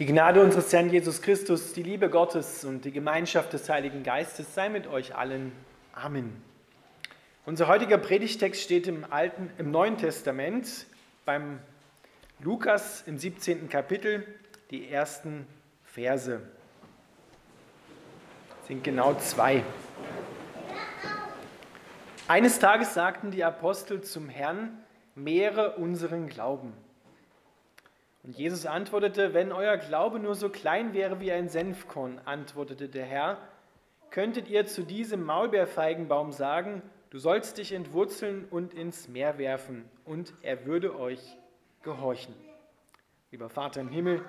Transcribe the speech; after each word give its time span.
Die 0.00 0.06
Gnade 0.06 0.42
unseres 0.42 0.72
Herrn 0.72 0.90
Jesus 0.90 1.22
Christus, 1.22 1.72
die 1.72 1.84
Liebe 1.84 2.10
Gottes 2.10 2.64
und 2.64 2.84
die 2.84 2.90
Gemeinschaft 2.90 3.52
des 3.52 3.68
Heiligen 3.68 4.02
Geistes 4.02 4.52
sei 4.52 4.68
mit 4.68 4.88
euch 4.88 5.14
allen. 5.14 5.52
Amen. 5.92 6.42
Unser 7.46 7.68
heutiger 7.68 7.96
Predigtext 7.96 8.60
steht 8.60 8.88
im, 8.88 9.06
Alten, 9.08 9.50
im 9.56 9.70
Neuen 9.70 9.96
Testament 9.96 10.86
beim 11.24 11.60
Lukas 12.40 13.04
im 13.06 13.18
17. 13.18 13.68
Kapitel, 13.68 14.26
die 14.72 14.90
ersten 14.90 15.46
Verse. 15.84 16.40
Das 18.48 18.66
sind 18.66 18.82
genau 18.82 19.14
zwei. 19.14 19.62
Eines 22.26 22.58
Tages 22.58 22.94
sagten 22.94 23.30
die 23.30 23.44
Apostel 23.44 24.00
zum 24.00 24.28
Herrn, 24.28 24.76
mehre 25.14 25.76
unseren 25.76 26.28
Glauben. 26.28 26.72
Und 28.24 28.38
Jesus 28.38 28.64
antwortete, 28.64 29.34
wenn 29.34 29.52
euer 29.52 29.76
Glaube 29.76 30.18
nur 30.18 30.34
so 30.34 30.48
klein 30.48 30.94
wäre 30.94 31.20
wie 31.20 31.30
ein 31.30 31.48
Senfkorn, 31.50 32.20
antwortete 32.24 32.88
der 32.88 33.04
Herr, 33.04 33.38
könntet 34.10 34.48
ihr 34.48 34.66
zu 34.66 34.82
diesem 34.82 35.24
Maulbeerfeigenbaum 35.24 36.32
sagen, 36.32 36.82
du 37.10 37.18
sollst 37.18 37.58
dich 37.58 37.72
entwurzeln 37.72 38.46
und 38.50 38.72
ins 38.72 39.08
Meer 39.08 39.36
werfen, 39.36 39.84
und 40.04 40.32
er 40.40 40.64
würde 40.64 40.98
euch 40.98 41.20
gehorchen. 41.82 42.34
Lieber 43.30 43.50
Vater 43.50 43.82
im 43.82 43.88
Himmel, 43.88 44.24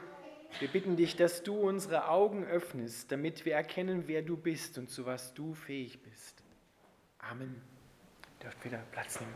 wir 0.59 0.67
bitten 0.67 0.97
dich, 0.97 1.15
dass 1.15 1.43
du 1.43 1.55
unsere 1.55 2.09
Augen 2.09 2.45
öffnest, 2.45 3.11
damit 3.11 3.45
wir 3.45 3.53
erkennen, 3.53 4.03
wer 4.07 4.21
du 4.21 4.35
bist 4.35 4.77
und 4.77 4.89
zu 4.89 5.05
was 5.05 5.33
du 5.33 5.53
fähig 5.53 6.01
bist. 6.01 6.43
Amen. 7.19 7.61
Ihr 8.39 8.43
dürft 8.43 8.65
wieder 8.65 8.81
Platz 8.91 9.19
nehmen. 9.19 9.33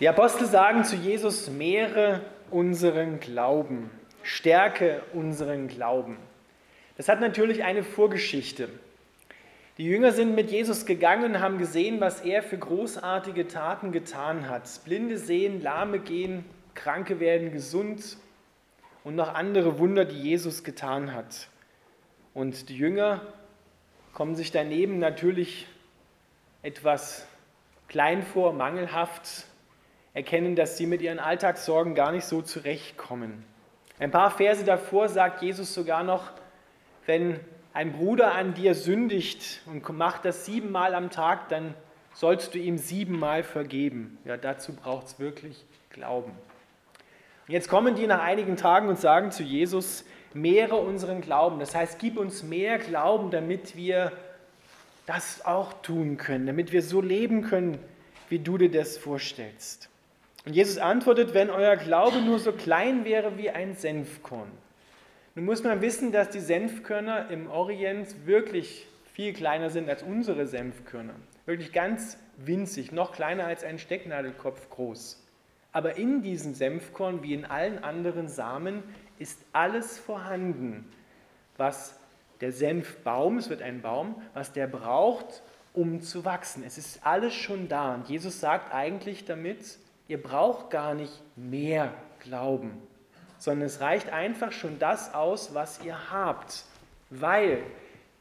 Die 0.00 0.08
Apostel 0.08 0.46
sagen 0.46 0.84
zu 0.84 0.96
Jesus, 0.96 1.50
mehre 1.50 2.22
unseren 2.50 3.20
Glauben, 3.20 3.90
stärke 4.22 5.02
unseren 5.12 5.68
Glauben. 5.68 6.16
Das 6.96 7.06
hat 7.06 7.20
natürlich 7.20 7.64
eine 7.64 7.84
Vorgeschichte. 7.84 8.70
Die 9.76 9.84
Jünger 9.84 10.12
sind 10.12 10.34
mit 10.34 10.50
Jesus 10.50 10.86
gegangen 10.86 11.34
und 11.34 11.40
haben 11.40 11.58
gesehen, 11.58 12.00
was 12.00 12.22
er 12.22 12.42
für 12.42 12.56
großartige 12.56 13.46
Taten 13.46 13.92
getan 13.92 14.48
hat. 14.48 14.68
Blinde 14.86 15.18
sehen, 15.18 15.60
Lahme 15.60 15.98
gehen, 15.98 16.46
Kranke 16.74 17.20
werden 17.20 17.52
gesund 17.52 18.16
und 19.04 19.16
noch 19.16 19.34
andere 19.34 19.78
Wunder, 19.78 20.06
die 20.06 20.18
Jesus 20.18 20.64
getan 20.64 21.12
hat. 21.12 21.48
Und 22.32 22.70
die 22.70 22.76
Jünger 22.78 23.20
kommen 24.14 24.34
sich 24.34 24.50
daneben 24.50 24.98
natürlich 24.98 25.66
etwas 26.62 27.26
klein 27.86 28.22
vor, 28.22 28.54
mangelhaft 28.54 29.44
erkennen, 30.14 30.56
dass 30.56 30.76
sie 30.76 30.86
mit 30.86 31.02
ihren 31.02 31.18
Alltagssorgen 31.18 31.94
gar 31.94 32.12
nicht 32.12 32.24
so 32.24 32.42
zurechtkommen. 32.42 33.44
Ein 33.98 34.10
paar 34.10 34.30
Verse 34.30 34.64
davor 34.64 35.08
sagt 35.08 35.42
Jesus 35.42 35.74
sogar 35.74 36.02
noch, 36.02 36.30
wenn 37.06 37.38
ein 37.72 37.92
Bruder 37.92 38.34
an 38.34 38.54
dir 38.54 38.74
sündigt 38.74 39.60
und 39.66 39.88
macht 39.90 40.24
das 40.24 40.46
siebenmal 40.46 40.94
am 40.94 41.10
Tag, 41.10 41.48
dann 41.48 41.74
sollst 42.14 42.54
du 42.54 42.58
ihm 42.58 42.78
siebenmal 42.78 43.42
vergeben. 43.42 44.18
Ja, 44.24 44.36
dazu 44.36 44.74
braucht 44.74 45.06
es 45.06 45.18
wirklich 45.18 45.64
Glauben. 45.90 46.32
Und 47.46 47.54
jetzt 47.54 47.68
kommen 47.68 47.94
die 47.94 48.06
nach 48.06 48.22
einigen 48.22 48.56
Tagen 48.56 48.88
und 48.88 48.98
sagen 48.98 49.30
zu 49.30 49.42
Jesus, 49.42 50.04
mehre 50.32 50.76
unseren 50.76 51.20
Glauben. 51.20 51.58
Das 51.58 51.74
heißt, 51.74 51.98
gib 51.98 52.16
uns 52.16 52.42
mehr 52.42 52.78
Glauben, 52.78 53.30
damit 53.30 53.76
wir 53.76 54.12
das 55.06 55.44
auch 55.44 55.72
tun 55.82 56.16
können, 56.16 56.46
damit 56.46 56.72
wir 56.72 56.82
so 56.82 57.00
leben 57.00 57.42
können, 57.42 57.78
wie 58.28 58.38
du 58.38 58.56
dir 58.56 58.70
das 58.70 58.96
vorstellst. 58.96 59.89
Und 60.46 60.54
Jesus 60.54 60.78
antwortet, 60.78 61.34
wenn 61.34 61.50
euer 61.50 61.76
Glaube 61.76 62.20
nur 62.22 62.38
so 62.38 62.52
klein 62.52 63.04
wäre 63.04 63.36
wie 63.36 63.50
ein 63.50 63.74
Senfkorn. 63.74 64.50
Nun 65.34 65.44
muss 65.44 65.62
man 65.62 65.80
wissen, 65.80 66.12
dass 66.12 66.30
die 66.30 66.40
Senfkörner 66.40 67.30
im 67.30 67.50
Orient 67.50 68.26
wirklich 68.26 68.86
viel 69.12 69.32
kleiner 69.32 69.70
sind 69.70 69.88
als 69.88 70.02
unsere 70.02 70.46
Senfkörner. 70.46 71.14
Wirklich 71.46 71.72
ganz 71.72 72.18
winzig, 72.36 72.90
noch 72.92 73.12
kleiner 73.12 73.44
als 73.44 73.64
ein 73.64 73.78
Stecknadelkopf 73.78 74.70
groß. 74.70 75.22
Aber 75.72 75.96
in 75.96 76.22
diesen 76.22 76.54
Senfkorn, 76.54 77.22
wie 77.22 77.34
in 77.34 77.44
allen 77.44 77.84
anderen 77.84 78.28
Samen, 78.28 78.82
ist 79.18 79.38
alles 79.52 79.98
vorhanden, 79.98 80.90
was 81.56 81.98
der 82.40 82.52
Senfbaum, 82.52 83.36
es 83.36 83.50
wird 83.50 83.62
ein 83.62 83.82
Baum, 83.82 84.20
was 84.34 84.52
der 84.52 84.66
braucht, 84.66 85.42
um 85.74 86.00
zu 86.00 86.24
wachsen. 86.24 86.64
Es 86.66 86.78
ist 86.78 87.06
alles 87.06 87.34
schon 87.34 87.68
da. 87.68 87.94
Und 87.94 88.08
Jesus 88.08 88.40
sagt 88.40 88.74
eigentlich 88.74 89.26
damit, 89.26 89.78
ihr 90.10 90.20
braucht 90.20 90.70
gar 90.70 90.94
nicht 90.94 91.22
mehr 91.36 91.94
Glauben, 92.18 92.82
sondern 93.38 93.66
es 93.66 93.80
reicht 93.80 94.12
einfach 94.12 94.50
schon 94.50 94.80
das 94.80 95.14
aus, 95.14 95.54
was 95.54 95.84
ihr 95.84 96.10
habt. 96.10 96.64
Weil 97.10 97.62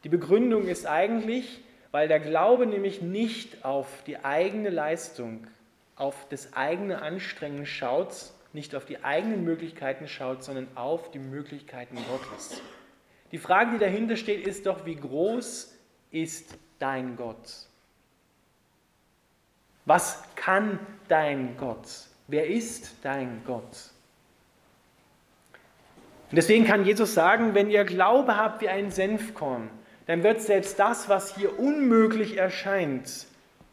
die 0.04 0.10
Begründung 0.10 0.68
ist 0.68 0.86
eigentlich, 0.86 1.64
weil 1.92 2.08
der 2.08 2.20
Glaube 2.20 2.68
nämlich 2.68 3.02
nicht 3.02 3.66
auf 3.66 3.88
die 4.06 4.24
eigene 4.24 4.70
Leistung, 4.70 5.48
auf 5.96 6.28
das 6.30 6.54
eigene 6.54 7.02
Anstrengen 7.02 7.66
schaut, 7.66 8.14
nicht 8.54 8.76
auf 8.76 8.86
die 8.86 9.04
eigenen 9.04 9.44
Möglichkeiten 9.44 10.08
schaut, 10.08 10.44
sondern 10.44 10.68
auf 10.76 11.10
die 11.10 11.20
Möglichkeiten 11.20 11.98
Gottes. 12.08 12.62
Die 13.32 13.40
Frage, 13.40 13.72
die 13.72 13.78
dahinter 13.80 14.16
steht, 14.16 14.46
ist 14.46 14.68
doch, 14.68 14.86
wie 14.86 14.96
groß 14.96 15.76
ist 16.12 16.56
dein 16.78 17.16
Gott? 17.16 17.69
Was 19.90 20.22
kann 20.36 20.78
dein 21.08 21.58
Gott? 21.58 21.88
Wer 22.28 22.46
ist 22.46 22.92
dein 23.02 23.42
Gott? 23.44 23.90
Und 26.30 26.36
deswegen 26.36 26.64
kann 26.64 26.86
Jesus 26.86 27.16
sagen, 27.16 27.56
wenn 27.56 27.72
ihr 27.72 27.86
Glaube 27.86 28.38
habt 28.38 28.62
wie 28.62 28.70
ein 28.70 28.92
Senfkorn, 28.92 29.72
dann 30.06 30.22
wird 30.22 30.44
selbst 30.44 30.78
das, 30.78 31.10
was 31.10 31.36
hier 31.36 31.58
unmöglich 31.58 32.38
erscheint, 32.38 33.26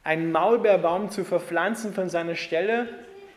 einen 0.04 0.32
Maulbeerbaum 0.32 1.10
zu 1.10 1.22
verpflanzen 1.22 1.92
von 1.92 2.08
seiner 2.08 2.34
Stelle, 2.34 2.88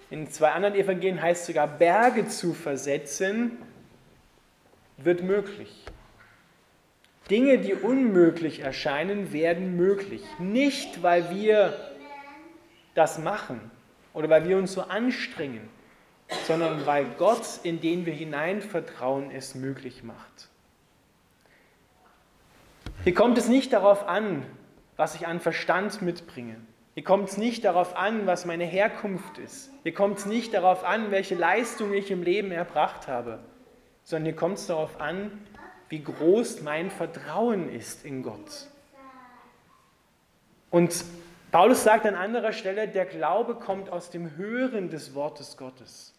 in 0.10 0.30
zwei 0.30 0.52
anderen 0.52 0.76
Evangelien 0.76 1.22
heißt 1.22 1.48
sogar 1.48 1.68
Berge 1.68 2.30
zu 2.30 2.54
versetzen, 2.54 3.58
wird 4.96 5.22
möglich. 5.22 5.84
Dinge, 7.30 7.58
die 7.58 7.74
unmöglich 7.74 8.62
erscheinen, 8.62 9.34
werden 9.34 9.76
möglich. 9.76 10.24
Nicht, 10.40 11.04
weil 11.04 11.30
wir 11.36 11.89
das 12.96 13.20
machen 13.20 13.72
oder 14.14 14.30
weil 14.30 14.48
wir 14.48 14.58
uns 14.58 14.74
so 14.74 14.82
anstrengen, 14.82 15.70
sondern 16.46 16.86
weil 16.86 17.06
Gott, 17.18 17.60
in 17.64 17.82
den 17.82 18.06
wir 18.06 18.14
hineinvertrauen, 18.14 19.32
es 19.32 19.56
möglich 19.56 20.04
macht. 20.04 20.50
Hier 23.04 23.14
kommt 23.14 23.38
es 23.38 23.48
nicht 23.48 23.72
darauf 23.74 24.08
an, 24.08 24.46
was 24.98 25.16
ich 25.16 25.26
an 25.26 25.40
Verstand 25.40 26.02
mitbringe. 26.02 26.58
Hier 26.96 27.04
kommt 27.04 27.30
es 27.30 27.38
nicht 27.38 27.64
darauf 27.64 27.96
an, 27.96 28.28
was 28.28 28.46
meine 28.46 28.66
Herkunft 28.66 29.38
ist. 29.38 29.72
Hier 29.84 29.94
kommt 29.94 30.18
es 30.18 30.26
nicht 30.26 30.54
darauf 30.54 30.84
an, 30.84 31.12
welche 31.12 31.36
Leistung 31.36 31.94
ich 31.94 32.12
im 32.12 32.24
Leben 32.24 32.52
erbracht 32.52 33.08
habe, 33.08 33.40
sondern 34.04 34.26
hier 34.26 34.36
kommt 34.36 34.58
es 34.58 34.68
darauf 34.68 35.00
an, 35.00 35.32
wie 35.88 36.04
groß 36.04 36.62
mein 36.62 36.92
Vertrauen 36.92 37.70
ist 37.70 38.04
in 38.06 38.22
Gott. 38.22 38.68
Und 40.70 41.06
Paulus 41.52 41.84
sagt 41.84 42.06
an 42.06 42.14
anderer 42.14 42.54
Stelle, 42.54 42.88
der 42.88 43.06
Glaube 43.06 43.56
kommt 43.56 43.90
aus 43.92 44.12
dem 44.12 44.38
Hören 44.38 44.90
des 44.90 45.16
Wortes 45.16 45.58
Gottes. 45.58 46.14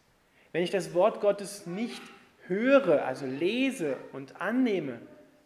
Wenn 0.50 0.64
ich 0.64 0.70
das 0.70 0.92
Wort 0.92 1.20
Gottes 1.20 1.66
nicht 1.66 2.02
höre, 2.48 3.04
also 3.04 3.26
lese 3.26 3.96
und 4.12 4.40
annehme, 4.40 5.00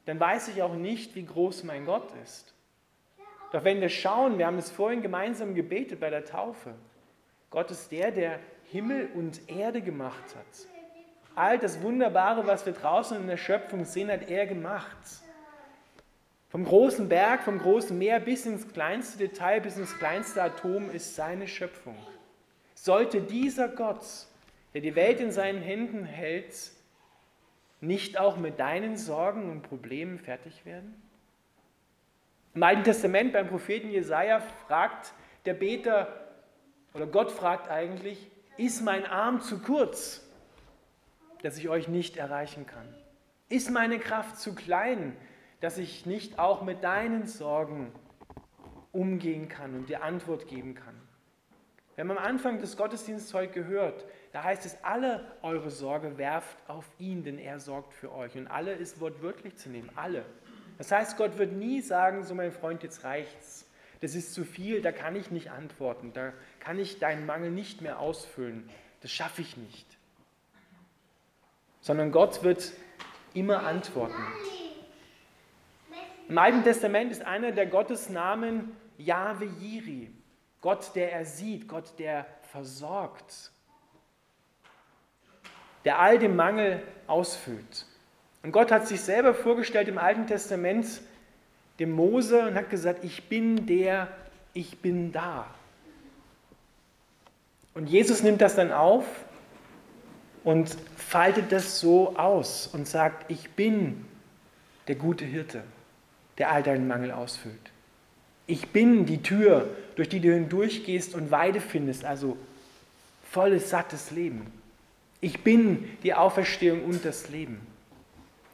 dann 0.06 0.19
weiß 0.19 0.49
ich 0.49 0.62
auch 0.62 0.75
nicht, 0.75 1.15
wie 1.15 1.27
groß 1.27 1.65
mein 1.65 1.84
Gott 1.84 2.09
ist. 2.23 2.55
Doch 3.53 3.65
wenn 3.65 3.83
wir 3.83 3.91
schauen, 3.91 4.39
wir 4.39 4.47
haben 4.47 4.56
es 4.56 4.71
vorhin 4.71 5.03
gemeinsam 5.03 5.55
gebetet 5.55 6.00
bei 6.00 6.09
der 6.09 6.25
Taufe, 6.25 6.75
Gott 7.50 7.71
ist 7.71 7.93
der, 7.93 8.11
der 8.11 8.41
Himmel 8.64 9.11
und 9.14 9.50
Erde 9.50 9.82
gemacht 9.82 10.35
hat. 10.35 10.69
All 11.35 11.59
das 11.59 11.82
Wunderbare, 11.82 12.47
was 12.47 12.64
wir 12.64 12.73
draußen 12.73 13.19
in 13.20 13.26
der 13.26 13.37
Schöpfung 13.37 13.85
sehen, 13.85 14.11
hat 14.11 14.31
er 14.31 14.47
gemacht. 14.47 14.97
Vom 16.55 16.65
großen 16.65 17.09
Berg, 17.09 17.43
vom 17.43 17.59
großen 17.59 17.99
Meer 17.99 18.21
bis 18.21 18.47
ins 18.47 18.73
kleinste 18.73 19.19
Detail, 19.19 19.61
bis 19.61 19.77
ins 19.77 19.99
kleinste 19.99 20.41
Atom 20.41 20.89
ist 20.89 21.17
seine 21.17 21.49
Schöpfung. 21.49 21.97
Sollte 22.77 23.21
dieser 23.23 23.67
Gott, 23.67 24.05
der 24.73 24.81
die 24.81 24.95
Welt 24.95 25.19
in 25.19 25.33
seinen 25.33 25.61
Händen 25.61 26.05
hält, 26.05 26.71
nicht 27.81 28.21
auch 28.21 28.37
mit 28.37 28.61
deinen 28.61 28.97
Sorgen 28.97 29.51
und 29.51 29.62
Problemen 29.62 30.21
fertig 30.21 30.65
werden? 30.65 30.95
Im 32.55 32.62
Alten 32.62 32.85
Testament 32.85 33.33
beim 33.33 33.49
Propheten 33.49 33.91
Jesaja 33.91 34.39
fragt 34.39 35.12
der 35.47 35.55
Beter, 35.55 36.07
oder 36.93 37.09
Gott 37.09 37.33
fragt 37.33 37.69
eigentlich, 37.69 38.31
ist 38.59 38.81
mein 38.81 39.07
Arm 39.07 39.41
zu 39.41 39.59
kurz, 39.59 40.25
dass 41.43 41.59
ich 41.59 41.69
euch 41.69 41.89
nicht 41.89 42.17
erreichen 42.17 42.65
kann? 42.65 42.87
Ist 43.49 43.73
meine 43.73 43.99
Kraft 43.99 44.39
zu 44.39 44.55
klein, 44.55 45.17
dass 45.64 45.78
ich 45.78 46.05
nicht 46.05 46.38
auch 46.38 46.61
mit 46.61 46.84
deinen 46.84 47.26
Sorgen 47.26 47.90
umgehen 48.93 49.49
kann 49.49 49.75
und 49.75 49.88
dir 49.88 50.02
Antwort 50.02 50.46
geben 50.46 50.75
kann. 50.75 50.94
Wir 51.94 52.05
haben 52.05 52.11
am 52.11 52.19
Anfang 52.19 52.58
des 52.58 52.76
Gottesdienstes 52.76 53.32
heute 53.32 53.55
gehört, 53.55 54.05
da 54.32 54.44
heißt 54.44 54.66
es, 54.66 54.76
alle 54.84 55.25
eure 55.40 55.70
Sorge 55.70 56.19
werft 56.19 56.58
auf 56.69 56.84
ihn, 56.99 57.25
denn 57.25 57.38
er 57.38 57.61
sorgt 57.61 57.94
für 57.94 58.12
euch. 58.12 58.37
Und 58.37 58.46
alle 58.46 58.75
ist 58.75 59.00
wortwörtlich 59.00 59.56
zu 59.56 59.70
nehmen, 59.70 59.88
alle. 59.96 60.26
Das 60.76 60.93
heißt, 60.93 61.16
Gott 61.16 61.38
wird 61.38 61.52
nie 61.52 61.81
sagen, 61.81 62.25
so 62.25 62.34
mein 62.34 62.52
Freund, 62.52 62.82
jetzt 62.82 63.02
reicht's. 63.02 63.66
Das 64.02 64.14
ist 64.14 64.34
zu 64.34 64.44
viel, 64.44 64.82
da 64.82 64.93
kann 64.93 65.16
ich 65.16 65.31
nicht 65.31 65.50
antworten, 65.50 66.12
da 66.12 66.34
kann 66.61 66.78
ich 66.78 66.99
deinen 66.99 67.25
Mangel 67.25 67.50
nicht 67.50 67.81
mehr 67.81 68.00
ausfüllen. 68.00 68.69
Das 69.00 69.12
schaffe 69.12 69.40
ich 69.40 69.56
nicht. 69.56 69.87
Sondern 71.81 72.12
Gott 72.12 72.43
wird 72.43 72.75
immer 73.32 73.64
antworten. 73.64 74.22
Im 76.29 76.38
Alten 76.38 76.62
Testament 76.62 77.12
ist 77.12 77.23
einer 77.23 77.53
der 77.53 77.67
Gottesnamen 77.67 78.75
Yahweh 78.97 79.49
Yiri. 79.61 80.11
Gott, 80.61 80.93
der 80.94 81.12
er 81.12 81.26
sieht, 81.26 81.69
Gott, 81.69 81.99
der 81.99 82.26
versorgt, 82.50 83.50
der 85.85 85.99
all 85.99 86.19
den 86.19 86.35
Mangel 86.35 86.82
ausfüllt. 87.06 87.87
Und 88.43 88.53
Gott 88.53 88.71
hat 88.71 88.88
sich 88.88 89.00
selber 89.00 89.35
vorgestellt 89.35 89.88
im 89.88 89.99
Alten 89.99 90.26
Testament 90.26 90.87
dem 91.79 91.93
Mose 91.93 92.47
und 92.47 92.55
hat 92.55 92.71
gesagt, 92.71 93.05
ich 93.05 93.29
bin 93.29 93.67
der, 93.67 94.09
ich 94.55 94.79
bin 94.79 95.12
da. 95.12 95.47
Und 97.75 97.88
Jesus 97.88 98.23
nimmt 98.23 98.41
das 98.41 98.55
dann 98.55 98.73
auf 98.73 99.05
und 100.44 100.76
faltet 100.97 101.53
das 101.53 101.81
so 101.81 102.17
aus 102.17 102.69
und 102.69 102.87
sagt, 102.87 103.31
ich 103.31 103.50
bin 103.50 104.06
der 104.87 104.94
gute 104.94 105.25
Hirte, 105.25 105.65
der 106.39 106.51
all 106.51 106.63
deinen 106.63 106.89
Mangel 106.89 107.11
ausfüllt. 107.11 107.71
Ich 108.47 108.69
bin 108.69 109.07
die 109.07 109.23
Tür, 109.23 109.69
durch 109.97 110.09
die 110.09 110.21
du 110.21 110.33
hindurchgehst 110.33 111.15
und 111.15 111.31
Weide 111.31 111.61
findest, 111.61 112.05
also 112.05 112.37
volles, 113.31 113.71
sattes 113.71 114.11
Leben. 114.11 114.47
Ich 115.21 115.41
bin 115.41 115.89
die 116.03 116.15
Auferstehung 116.15 116.85
und 116.85 117.05
das 117.05 117.31
Leben. 117.31 117.61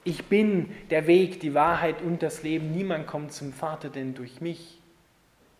Ich 0.05 0.25
bin 0.25 0.71
der 0.91 1.07
Weg, 1.07 1.41
die 1.41 1.53
Wahrheit 1.55 2.01
und 2.01 2.23
das 2.23 2.43
Leben. 2.43 2.73
Niemand 2.73 3.07
kommt 3.07 3.33
zum 3.33 3.53
Vater 3.53 3.89
denn 3.89 4.15
durch 4.15 4.41
mich. 4.41 4.79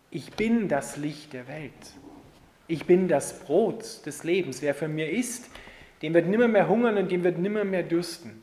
Ich 0.09 0.31
bin 0.31 0.67
das 0.67 0.97
Licht 0.97 1.33
der 1.33 1.47
Welt. 1.47 1.71
Ich 2.67 2.85
bin 2.85 3.07
das 3.07 3.39
Brot 3.41 4.05
des 4.05 4.23
Lebens. 4.23 4.61
Wer 4.61 4.73
von 4.73 4.93
mir 4.95 5.09
isst, 5.11 5.49
dem 6.01 6.13
wird 6.13 6.27
nimmer 6.27 6.47
mehr 6.47 6.67
hungern 6.67 6.97
und 6.97 7.11
dem 7.11 7.23
wird 7.23 7.37
nimmer 7.37 7.63
mehr 7.63 7.83
dürsten. 7.83 8.41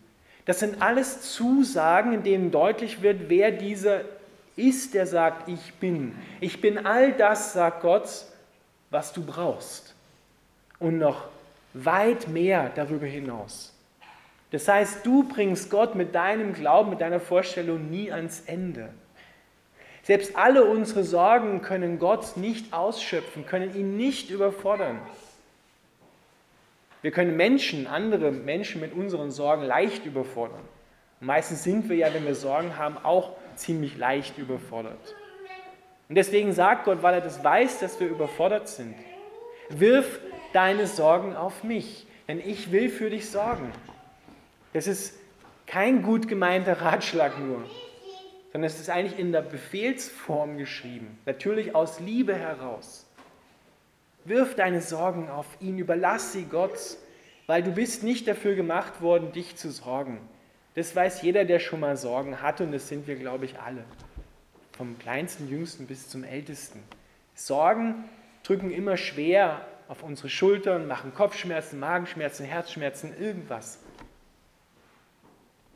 Das 0.49 0.61
sind 0.61 0.81
alles 0.81 1.21
Zusagen, 1.35 2.15
in 2.15 2.23
denen 2.23 2.51
deutlich 2.51 3.03
wird, 3.03 3.29
wer 3.29 3.51
dieser 3.51 4.01
ist, 4.57 4.95
der 4.95 5.07
sagt, 5.07 5.47
ich 5.47 5.75
bin. 5.75 6.15
Ich 6.41 6.63
bin 6.63 6.87
all 6.87 7.13
das, 7.13 7.53
sagt 7.53 7.83
Gott, 7.83 8.09
was 8.89 9.13
du 9.13 9.23
brauchst. 9.23 9.95
Und 10.79 10.97
noch 10.97 11.27
weit 11.75 12.29
mehr 12.29 12.73
darüber 12.75 13.05
hinaus. 13.05 13.75
Das 14.51 14.67
heißt, 14.67 15.05
du 15.05 15.25
bringst 15.25 15.69
Gott 15.69 15.95
mit 15.95 16.15
deinem 16.15 16.55
Glauben, 16.55 16.89
mit 16.89 17.03
deiner 17.03 17.21
Vorstellung 17.21 17.91
nie 17.91 18.11
ans 18.11 18.45
Ende. 18.47 18.89
Selbst 20.03 20.35
alle 20.35 20.65
unsere 20.65 21.05
Sorgen 21.05 21.61
können 21.61 21.99
Gott 21.99 22.39
nicht 22.39 22.73
ausschöpfen, 22.73 23.45
können 23.45 23.77
ihn 23.77 23.99
nicht 23.99 24.31
überfordern. 24.31 24.99
Wir 27.03 27.11
können 27.11 27.37
Menschen, 27.37 27.87
andere 27.87 28.33
Menschen 28.33 28.81
mit 28.81 28.93
unseren 28.93 29.31
Sorgen 29.31 29.63
leicht 29.63 30.05
überfordern. 30.05 30.61
Und 31.21 31.27
meistens 31.27 31.65
sind 31.65 31.89
wir 31.89 31.97
ja, 31.97 32.13
wenn 32.13 32.25
wir 32.25 32.35
Sorgen 32.35 32.77
haben, 32.77 32.97
auch 32.99 33.37
ziemlich 33.55 33.97
leicht 33.97 34.39
überfordert. 34.39 35.15
Und 36.09 36.15
deswegen 36.15 36.53
sagt 36.53 36.85
Gott, 36.85 37.03
weil 37.03 37.15
er 37.15 37.21
das 37.21 37.43
weiß, 37.45 37.81
dass 37.81 38.01
wir 38.01 38.09
überfordert 38.09 38.69
sind, 38.69 38.95
wirf 39.69 40.21
deine 40.53 40.87
Sorgen 40.87 41.37
auf 41.37 41.65
mich, 41.65 42.07
denn 42.27 42.41
ich 42.41 42.73
will 42.73 42.89
für 42.89 43.11
dich 43.11 43.31
sorgen. 43.31 43.71
Das 44.73 44.87
ist 44.87 45.19
kein 45.67 46.03
gut 46.03 46.29
gemeinter 46.29 46.81
Ratschlag 46.81 47.39
nur, 47.39 47.65
sondern 48.53 48.67
es 48.67 48.81
ist 48.81 48.89
eigentlich 48.89 49.19
in 49.19 49.33
der 49.33 49.43
Befehlsform 49.43 50.57
geschrieben, 50.57 51.19
natürlich 51.27 51.75
aus 51.75 52.01
Liebe 52.01 52.35
heraus. 52.35 53.08
Wirf 54.29 54.55
deine 54.55 54.81
Sorgen 54.81 55.29
auf 55.29 55.47
ihn, 55.61 55.79
überlass 55.79 56.33
sie 56.33 56.45
Gott, 56.45 56.79
weil 57.47 57.63
du 57.63 57.73
bist 57.73 58.03
nicht 58.03 58.29
dafür 58.29 58.55
gemacht 58.55 59.01
worden, 59.01 59.33
dich 59.33 59.57
zu 59.57 59.71
sorgen. 59.71 60.21
Das 60.75 60.95
weiß 60.95 61.23
jeder, 61.23 61.45
der 61.45 61.59
schon 61.59 61.81
mal 61.81 61.97
Sorgen 61.97 62.43
hat 62.43 62.61
und 62.61 62.73
das 62.73 62.89
sind 62.89 63.07
wir, 63.07 63.17
glaube 63.17 63.47
ich, 63.47 63.59
alle. 63.59 63.85
Vom 64.77 64.99
kleinsten, 64.99 65.49
jüngsten 65.49 65.87
bis 65.87 66.09
zum 66.09 66.25
ältesten. 66.25 66.83
Sorgen 67.35 68.05
drücken 68.43 68.71
immer 68.71 68.97
schwer 68.97 69.67
auf 69.89 70.03
unsere 70.03 70.29
Schultern, 70.29 70.87
machen 70.87 71.15
Kopfschmerzen, 71.15 71.81
Magenschmerzen, 71.81 72.45
Herzschmerzen, 72.45 73.13
irgendwas. 73.19 73.81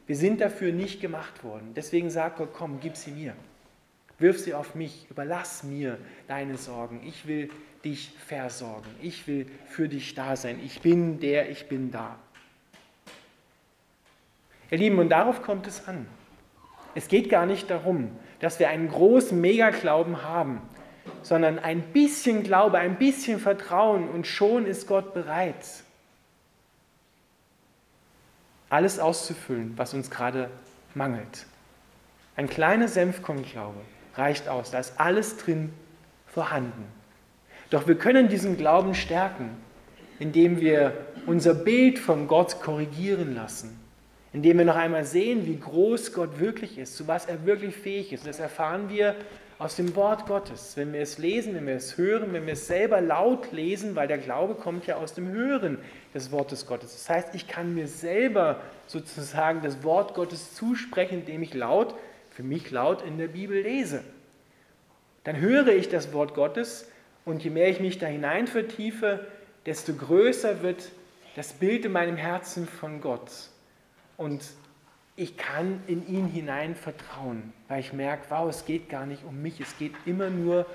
Wir 0.07 0.17
sind 0.17 0.41
dafür 0.41 0.73
nicht 0.73 1.01
gemacht 1.01 1.43
worden. 1.43 1.73
Deswegen 1.75 2.11
sagt 2.11 2.37
Gott, 2.37 2.51
komm, 2.53 2.81
gib 2.81 2.97
sie 2.97 3.13
mir. 3.13 3.35
Wirf 4.23 4.39
sie 4.39 4.55
auf 4.55 4.77
mich, 4.77 5.09
überlass 5.11 5.65
mir 5.65 5.99
deine 6.29 6.57
Sorgen. 6.57 7.03
Ich 7.05 7.27
will 7.27 7.51
dich 7.85 8.15
versorgen. 8.25 8.89
Ich 9.03 9.27
will 9.27 9.47
für 9.67 9.89
dich 9.89 10.15
da 10.15 10.37
sein. 10.37 10.61
Ich 10.65 10.81
bin 10.81 11.19
der, 11.19 11.51
ich 11.51 11.67
bin 11.69 11.91
da. 11.91 12.17
Ihr 14.71 14.79
Lieben, 14.79 15.01
und 15.01 15.09
darauf 15.09 15.43
kommt 15.43 15.67
es 15.67 15.89
an. 15.89 16.07
Es 16.95 17.09
geht 17.09 17.31
gar 17.31 17.47
nicht 17.47 17.69
darum, 17.69 18.17
dass 18.39 18.61
wir 18.61 18.69
einen 18.69 18.89
großen 18.89 19.41
Megaglauben 19.41 20.23
haben, 20.23 20.63
sondern 21.23 21.59
ein 21.59 21.83
bisschen 21.83 22.45
Glaube, 22.45 22.79
ein 22.79 22.99
bisschen 22.99 23.41
Vertrauen 23.41 24.09
und 24.09 24.29
schon 24.29 24.67
ist 24.67 24.87
Gott 24.87 25.15
bereit, 25.15 25.67
alles 28.71 29.01
auszufüllen, 29.01 29.73
was 29.77 29.95
uns 29.95 30.11
gerade 30.11 30.49
mangelt. 30.95 31.47
Ein 32.37 32.49
kleiner 32.49 32.87
Senfkornglaube 32.87 33.81
reicht 34.15 34.49
aus, 34.49 34.71
da 34.71 34.79
ist 34.79 34.95
alles 34.99 35.37
drin 35.37 35.73
vorhanden. 36.27 36.85
Doch 37.71 37.87
wir 37.87 37.97
können 37.97 38.29
diesen 38.29 38.57
Glauben 38.57 38.95
stärken, 38.95 39.51
indem 40.19 40.61
wir 40.61 40.93
unser 41.27 41.55
Bild 41.55 41.99
von 41.99 42.29
Gott 42.29 42.61
korrigieren 42.61 43.35
lassen, 43.35 43.79
indem 44.33 44.59
wir 44.59 44.65
noch 44.65 44.77
einmal 44.77 45.05
sehen, 45.05 45.47
wie 45.47 45.59
groß 45.59 46.13
Gott 46.13 46.39
wirklich 46.39 46.79
ist, 46.79 46.97
zu 46.97 47.07
was 47.09 47.27
er 47.27 47.47
wirklich 47.47 47.75
fähig 47.75 48.13
ist. 48.13 48.21
Und 48.21 48.29
das 48.29 48.41
erfahren 48.41 48.89
wir 48.89 49.15
aus 49.59 49.77
dem 49.77 49.95
Wort 49.95 50.27
Gottes. 50.27 50.77
Wenn 50.77 50.93
wir 50.93 51.01
es 51.01 51.19
lesen, 51.19 51.55
wenn 51.55 51.67
wir 51.67 51.77
es 51.77 51.97
hören, 51.97 52.33
wenn 52.33 52.47
wir 52.47 52.55
es 52.55 52.67
selber 52.67 53.01
laut 53.01 53.53
lesen, 53.53 53.95
weil 53.95 54.09
der 54.09 54.19
Glaube 54.19 54.55
kommt 54.55 54.87
ja 54.87 54.97
aus 54.97 55.15
dem 55.15 55.29
Hören 55.29 55.79
des 56.15 56.33
Wortes 56.33 56.67
Gottes. 56.67 56.93
Das 56.93 57.09
heißt, 57.09 57.35
ich 57.35 57.47
kann 57.47 57.75
mir 57.75 57.87
selber 57.87 58.61
sozusagen 58.87 59.63
das 59.63 59.83
Wort 59.85 60.15
Gottes 60.15 60.55
zusprechen, 60.55 61.21
indem 61.21 61.43
ich 61.43 61.55
laut, 61.55 61.95
für 62.35 62.43
mich 62.43 62.71
laut 62.71 63.03
in 63.03 63.19
der 63.19 63.29
Bibel 63.29 63.61
lese. 63.61 64.03
Dann 65.25 65.37
höre 65.37 65.69
ich 65.69 65.89
das 65.89 66.13
Wort 66.13 66.35
Gottes 66.35 66.91
und 67.25 67.45
je 67.45 67.51
mehr 67.51 67.69
ich 67.69 67.81
mich 67.81 67.99
da 67.99 68.07
hinein 68.07 68.47
vertiefe, 68.47 69.27
desto 69.67 69.95
größer 69.95 70.63
wird 70.63 70.91
das 71.37 71.53
Bild 71.53 71.85
in 71.85 71.93
meinem 71.93 72.17
Herzen 72.17 72.67
von 72.67 73.01
Gott. 73.01 73.31
Und 74.17 74.43
ich 75.15 75.37
kann 75.37 75.83
in 75.87 76.07
ihn 76.09 76.27
hinein 76.27 76.75
vertrauen, 76.75 77.53
weil 77.69 77.81
ich 77.81 77.93
merke, 77.93 78.25
wow, 78.31 78.49
es 78.49 78.65
geht 78.65 78.89
gar 78.89 79.07
nicht 79.07 79.25
um 79.25 79.41
mich, 79.41 79.61
es 79.61 79.77
geht 79.79 79.93
immer 80.07 80.31
nur 80.31 80.67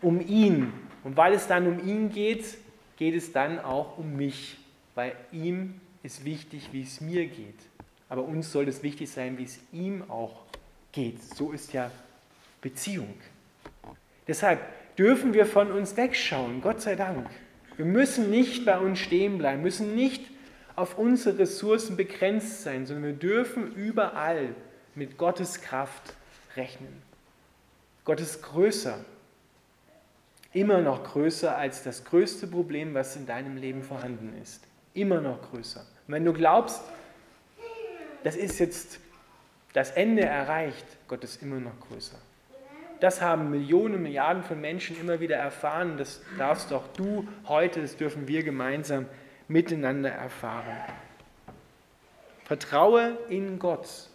um 0.00 0.20
ihn. 0.20 0.72
Und 1.04 1.16
weil 1.16 1.34
es 1.34 1.46
dann 1.46 1.66
um 1.66 1.86
ihn 1.86 2.10
geht, 2.10 2.56
geht 2.96 3.14
es 3.14 3.32
dann 3.32 3.58
auch 3.58 3.98
um 3.98 4.16
mich, 4.16 4.56
weil 4.94 5.12
ihm 5.30 5.80
ist 6.02 6.24
wichtig, 6.24 6.70
wie 6.72 6.82
es 6.82 7.00
mir 7.00 7.26
geht. 7.26 7.58
Aber 8.08 8.22
uns 8.22 8.50
soll 8.50 8.68
es 8.68 8.82
wichtig 8.82 9.10
sein, 9.10 9.36
wie 9.38 9.44
es 9.44 9.60
ihm 9.72 10.08
auch 10.10 10.45
geht. 10.96 11.22
So 11.22 11.52
ist 11.52 11.72
ja 11.72 11.92
Beziehung. 12.60 13.14
Deshalb 14.26 14.60
dürfen 14.96 15.34
wir 15.34 15.46
von 15.46 15.70
uns 15.70 15.96
wegschauen, 15.96 16.60
Gott 16.60 16.80
sei 16.80 16.96
Dank. 16.96 17.28
Wir 17.76 17.84
müssen 17.84 18.30
nicht 18.30 18.64
bei 18.64 18.78
uns 18.78 18.98
stehen 18.98 19.38
bleiben, 19.38 19.62
müssen 19.62 19.94
nicht 19.94 20.24
auf 20.74 20.98
unsere 20.98 21.38
Ressourcen 21.38 21.96
begrenzt 21.96 22.62
sein, 22.62 22.86
sondern 22.86 23.04
wir 23.04 23.12
dürfen 23.12 23.74
überall 23.74 24.54
mit 24.94 25.18
Gottes 25.18 25.60
Kraft 25.60 26.14
rechnen. 26.56 27.02
Gott 28.04 28.20
ist 28.20 28.42
größer, 28.42 28.98
immer 30.52 30.80
noch 30.80 31.04
größer 31.04 31.56
als 31.56 31.82
das 31.82 32.04
größte 32.04 32.46
Problem, 32.46 32.94
was 32.94 33.16
in 33.16 33.26
deinem 33.26 33.56
Leben 33.58 33.82
vorhanden 33.82 34.32
ist. 34.42 34.62
Immer 34.94 35.20
noch 35.20 35.50
größer. 35.50 35.80
Und 35.80 36.14
wenn 36.14 36.24
du 36.24 36.32
glaubst, 36.32 36.80
das 38.24 38.36
ist 38.36 38.58
jetzt 38.58 38.98
das 39.76 39.90
Ende 39.90 40.22
erreicht, 40.22 40.86
Gott 41.06 41.22
ist 41.22 41.42
immer 41.42 41.60
noch 41.60 41.78
größer. 41.78 42.16
Das 43.00 43.20
haben 43.20 43.50
Millionen, 43.50 44.02
Milliarden 44.02 44.42
von 44.42 44.58
Menschen 44.58 44.98
immer 44.98 45.20
wieder 45.20 45.36
erfahren. 45.36 45.98
Das 45.98 46.22
darfst 46.38 46.70
doch 46.70 46.88
du 46.94 47.28
heute, 47.46 47.82
das 47.82 47.94
dürfen 47.94 48.26
wir 48.26 48.42
gemeinsam 48.42 49.04
miteinander 49.48 50.08
erfahren. 50.08 50.78
Vertraue 52.44 53.18
in 53.28 53.58
Gott 53.58 54.08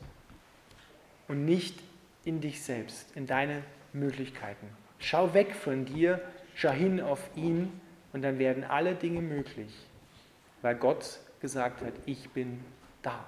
und 1.27 1.45
nicht 1.45 1.77
in 2.25 2.41
dich 2.41 2.63
selbst, 2.63 3.15
in 3.15 3.27
deine 3.27 3.61
Möglichkeiten. 3.93 4.67
Schau 4.97 5.35
weg 5.35 5.53
von 5.53 5.85
dir, 5.85 6.19
schau 6.55 6.71
hin 6.71 6.99
auf 6.99 7.29
ihn 7.35 7.79
Und 8.13 8.23
dann 8.23 8.39
werden 8.39 8.63
alle 8.63 8.95
Dinge 8.95 9.21
möglich, 9.21 9.73
weil 10.63 10.73
Gott 10.73 11.19
gesagt 11.39 11.83
hat, 11.83 11.93
ich 12.07 12.31
bin 12.31 12.65
da. 13.03 13.23